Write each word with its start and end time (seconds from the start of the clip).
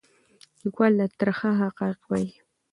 لیکوال 0.63 0.93
دا 0.99 1.05
ترخه 1.19 1.49
حقایق 1.61 1.99
وایي. 2.09 2.31